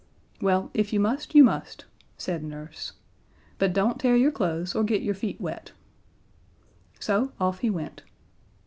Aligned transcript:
"Well, 0.41 0.71
if 0.73 0.91
you 0.91 0.99
must, 0.99 1.35
you 1.35 1.43
must," 1.43 1.85
said 2.17 2.43
Nurse, 2.43 2.93
"but 3.59 3.71
don't 3.71 3.99
tear 3.99 4.15
your 4.15 4.31
clothes 4.31 4.73
or 4.73 4.83
get 4.83 5.03
your 5.03 5.13
feet 5.13 5.39
wet." 5.39 5.73
So 6.99 7.33
off 7.39 7.59
he 7.59 7.69
went. 7.69 8.01